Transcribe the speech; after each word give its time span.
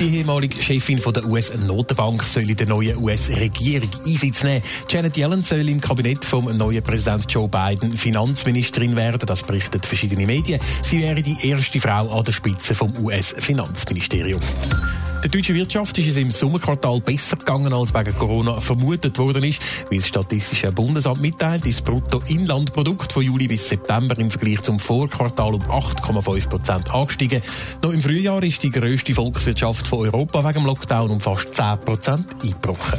Die 0.00 0.16
ehemalige 0.16 0.62
Chefin 0.62 0.98
der 0.98 1.26
US-Notenbank 1.26 2.22
soll 2.22 2.48
in 2.48 2.56
der 2.56 2.66
neuen 2.66 2.96
US-Regierung 2.96 3.90
Einsitz 4.06 4.42
nehmen. 4.42 4.62
Janet 4.88 5.18
Yellen 5.18 5.42
soll 5.42 5.68
im 5.68 5.78
Kabinett 5.78 6.24
vom 6.24 6.46
neuen 6.56 6.82
Präsident 6.82 7.30
Joe 7.30 7.46
Biden 7.46 7.98
Finanzministerin 7.98 8.96
werden. 8.96 9.20
Das 9.26 9.42
berichten 9.42 9.82
verschiedene 9.82 10.24
Medien. 10.24 10.58
Sie 10.82 11.02
wäre 11.02 11.20
die 11.20 11.36
erste 11.46 11.80
Frau 11.80 12.16
an 12.16 12.24
der 12.24 12.32
Spitze 12.32 12.74
vom 12.74 12.96
US-Finanzministerium. 12.96 14.40
Der 15.22 15.28
deutschen 15.28 15.54
Wirtschaft 15.54 15.98
ist 15.98 16.08
es 16.08 16.16
im 16.16 16.30
Sommerquartal 16.30 16.98
besser 17.02 17.36
gegangen, 17.36 17.74
als 17.74 17.92
wegen 17.92 18.16
Corona 18.16 18.58
vermutet 18.58 19.18
worden 19.18 19.44
ist. 19.44 19.60
Wie 19.90 19.98
das 19.98 20.06
Statistische 20.06 20.72
Bundesamt 20.72 21.20
mitteilt, 21.20 21.66
ist 21.66 21.80
das 21.80 21.84
Bruttoinlandprodukt 21.84 23.12
von 23.12 23.22
Juli 23.22 23.46
bis 23.46 23.68
September 23.68 24.18
im 24.18 24.30
Vergleich 24.30 24.62
zum 24.62 24.78
Vorquartal 24.78 25.54
um 25.54 25.62
8,5 25.62 26.48
Prozent 26.48 26.90
angestiegen. 26.90 27.42
Noch 27.82 27.92
im 27.92 28.02
Frühjahr 28.02 28.42
ist 28.42 28.62
die 28.62 28.70
grösste 28.70 29.12
Volkswirtschaft 29.12 29.86
von 29.86 29.98
Europa 29.98 30.42
wegen 30.42 30.60
dem 30.60 30.66
Lockdown 30.66 31.10
um 31.10 31.20
fast 31.20 31.54
10 31.54 31.80
Prozent 31.80 32.26
eingebrochen. 32.42 32.98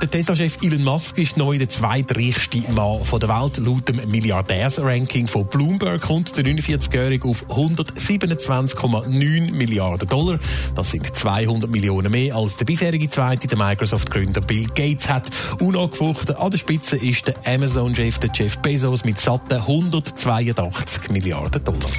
Der 0.00 0.08
Tesla-Chef 0.08 0.62
Elon 0.62 0.84
Musk 0.84 1.18
ist 1.18 1.36
neu 1.36 1.58
der 1.58 1.68
zweitreichste 1.68 2.58
Mann 2.72 3.00
der 3.20 3.28
Welt. 3.28 3.58
Laut 3.58 3.88
dem 3.88 4.00
Milliardärs-Ranking 4.08 5.26
von 5.26 5.46
Bloomberg 5.46 6.02
kommt 6.02 6.36
der 6.36 6.44
49-Jährige 6.44 7.28
auf 7.28 7.44
127,9 7.48 9.52
Milliarden 9.52 10.08
Dollar. 10.08 10.38
Das 10.76 10.90
sind 10.90 11.14
200 11.14 11.68
Millionen 11.68 12.12
mehr 12.12 12.36
als 12.36 12.56
der 12.56 12.64
bisherige 12.64 13.08
zweite, 13.08 13.48
der 13.48 13.58
Microsoft-Gründer 13.58 14.42
Bill 14.42 14.68
Gates 14.68 15.08
hat. 15.08 15.30
Unangefochten 15.58 16.36
an 16.36 16.50
der 16.50 16.58
Spitze 16.58 16.96
ist 16.96 17.26
der 17.26 17.34
Amazon-Chef, 17.44 18.18
der 18.18 18.30
Jeff 18.32 18.58
Bezos, 18.58 19.04
mit 19.04 19.18
satten 19.18 19.54
182 19.54 21.10
Milliarden 21.10 21.64
Dollar. 21.64 21.90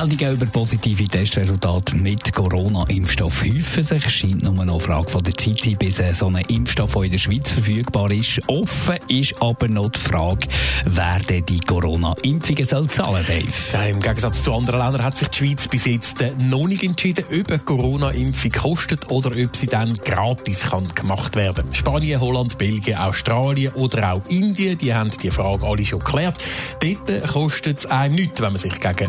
Meldungen 0.00 0.34
über 0.34 0.46
positive 0.46 1.04
Testresultate 1.04 1.94
mit 1.94 2.32
Corona-Impfstoff 2.32 3.44
häufen 3.44 3.82
sich. 3.82 4.04
Es 4.04 4.12
scheint 4.12 4.42
nur 4.42 4.52
noch 4.52 4.62
eine 4.62 4.80
Frage 4.80 5.08
von 5.08 5.22
der 5.22 5.34
Zeit 5.34 5.60
sein, 5.60 5.76
bis 5.78 6.00
so 6.18 6.26
ein 6.26 6.44
Impfstoff 6.48 6.96
in 6.96 7.12
der 7.12 7.18
Schweiz 7.18 7.52
verfügbar 7.52 8.10
ist. 8.10 8.40
Offen 8.48 8.96
ist 9.06 9.40
aber 9.40 9.68
noch 9.68 9.90
die 9.90 10.00
Frage, 10.00 10.48
wer 10.86 11.20
denn 11.20 11.44
die 11.44 11.60
Corona-Impfungen 11.60 12.64
soll 12.64 12.88
zahlen, 12.88 13.24
Dave. 13.24 13.46
Ja, 13.72 13.84
Im 13.84 14.00
Gegensatz 14.00 14.42
zu 14.42 14.52
anderen 14.52 14.80
Ländern 14.80 15.04
hat 15.04 15.16
sich 15.16 15.28
die 15.28 15.36
Schweiz 15.36 15.68
bis 15.68 15.84
jetzt 15.84 16.16
noch 16.50 16.66
nicht 16.66 16.82
entschieden, 16.82 17.24
ob 17.26 17.48
eine 17.48 17.58
Corona-Impfung 17.60 18.50
kostet 18.50 19.08
oder 19.12 19.30
ob 19.30 19.54
sie 19.54 19.66
dann 19.66 19.94
gratis 19.94 20.62
kann 20.70 20.88
gemacht 20.88 21.36
werden 21.36 21.72
Spanien, 21.72 22.20
Holland, 22.20 22.58
Belgien, 22.58 22.98
Australien 22.98 23.72
oder 23.74 24.14
auch 24.14 24.26
Indien, 24.28 24.76
die 24.76 24.92
haben 24.92 25.12
die 25.22 25.30
Frage 25.30 25.64
alle 25.64 25.84
schon 25.84 26.00
geklärt. 26.00 26.36
Dort 26.80 27.28
kostet 27.28 27.78
es 27.78 27.86
einem 27.86 28.16
nichts, 28.16 28.40
wenn 28.40 28.52
man 28.52 28.60
sich 28.60 28.80
gegen 28.80 29.08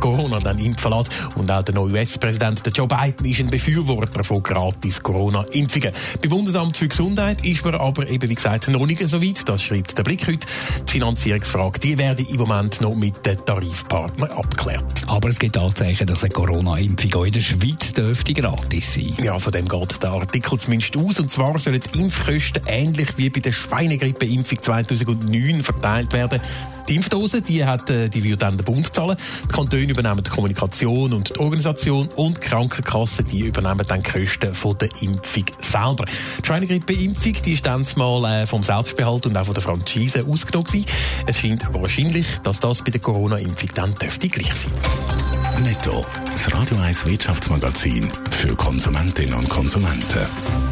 Corona 0.00 0.21
dann 0.30 0.58
impfen 0.58 0.92
lässt. 0.92 1.10
Und 1.36 1.50
auch 1.50 1.62
der 1.62 1.74
neue 1.74 1.92
US-Präsident 1.92 2.62
Joe 2.76 2.86
Biden 2.86 3.26
ist 3.26 3.40
ein 3.40 3.50
Befürworter 3.50 4.24
von 4.24 4.42
gratis 4.42 5.02
Corona-Impfungen. 5.02 5.92
Beim 6.20 6.30
Bundesamt 6.30 6.76
für 6.76 6.88
Gesundheit 6.88 7.44
ist 7.44 7.64
man 7.64 7.74
aber 7.74 8.08
eben, 8.08 8.28
wie 8.28 8.34
gesagt, 8.34 8.68
noch 8.68 8.86
nicht 8.86 9.06
so 9.08 9.22
weit. 9.22 9.48
Das 9.48 9.62
schreibt 9.62 9.96
der 9.96 10.02
Blick 10.02 10.26
heute. 10.26 10.46
Die 10.86 10.92
Finanzierungsfrage, 10.92 11.78
die 11.78 11.98
werde 11.98 12.22
im 12.22 12.36
Moment 12.36 12.80
noch 12.80 12.94
mit 12.94 13.24
den 13.26 13.44
Tarifpartnern 13.44 14.30
abgeklärt. 14.30 15.02
Aber 15.06 15.28
es 15.28 15.38
gibt 15.38 15.56
Anzeichen, 15.56 16.06
dass 16.06 16.22
eine 16.22 16.32
Corona-Impfung 16.32 17.14
auch 17.14 17.24
in 17.24 17.32
der 17.32 17.40
Schweiz 17.40 17.92
dürfte 17.92 18.32
gratis 18.32 18.94
sein. 18.94 19.14
Ja, 19.22 19.38
von 19.38 19.52
dem 19.52 19.68
geht 19.68 20.02
der 20.02 20.10
Artikel 20.10 20.58
zumindest 20.58 20.96
aus. 20.96 21.18
Und 21.20 21.30
zwar 21.30 21.58
sollen 21.58 21.80
die 21.80 22.00
Impfkosten 22.00 22.62
ähnlich 22.66 23.08
wie 23.16 23.30
bei 23.30 23.40
der 23.40 23.52
Schweinegrippe-Impfung 23.52 24.62
2009 24.62 25.62
verteilt 25.62 26.12
werden. 26.12 26.40
Die 26.88 26.96
Impfdose, 26.96 27.42
die, 27.42 27.64
hat, 27.64 27.90
äh, 27.90 28.08
die 28.08 28.24
wird 28.24 28.42
dann 28.42 28.56
der 28.56 28.64
Bund 28.64 28.92
zahlen. 28.94 29.16
Die 29.44 29.54
Kantone 29.54 29.82
übernehmen 29.82 30.22
die 30.22 30.30
Kommunikation 30.30 31.12
und 31.12 31.30
die 31.30 31.38
Organisation 31.38 32.08
und 32.16 32.36
die 32.36 32.48
Krankenkassen, 32.48 33.24
die 33.26 33.46
übernehmen 33.46 33.84
dann 33.86 34.02
die 34.02 34.10
Kosten 34.10 34.54
von 34.54 34.76
der 34.78 34.88
Impfung 35.00 35.44
selber. 35.60 36.04
Die 36.40 36.46
Schweinegrippe-Impfung, 36.46 37.32
die 37.44 37.52
ist 37.52 37.66
dann 37.66 37.86
mal 37.96 38.42
äh, 38.42 38.46
vom 38.46 38.62
Selbstbehalt 38.62 39.26
und 39.26 39.36
auch 39.36 39.44
von 39.44 39.54
der 39.54 39.62
Franchise 39.62 40.24
ausgenommen 40.26 40.66
gewesen. 40.66 40.86
Es 41.26 41.38
scheint 41.38 41.66
wahrscheinlich, 41.72 42.26
dass 42.42 42.60
das 42.60 42.82
bei 42.82 42.90
der 42.90 43.00
Corona-Impfung 43.00 43.70
dann 43.74 43.94
dürfte 43.94 44.28
gleich 44.28 44.52
sein. 44.54 45.62
Netto, 45.62 46.04
das 46.30 46.52
Radio 46.52 46.78
1 46.78 47.06
Wirtschaftsmagazin 47.06 48.08
für 48.30 48.54
Konsumentinnen 48.56 49.34
und 49.34 49.48
Konsumenten. 49.48 50.71